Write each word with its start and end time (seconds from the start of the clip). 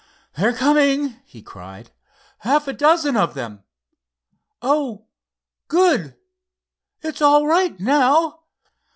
"They're 0.35 0.51
coming," 0.53 1.17
he 1.27 1.43
cried 1.43 1.91
"A 2.43 2.47
half 2.49 2.65
dozen 2.75 3.15
of 3.15 3.35
them! 3.35 3.63
Oh, 4.59 5.05
good! 5.67 6.15
It's 7.03 7.21
all 7.21 7.45
right 7.45 7.79
now." 7.79 8.39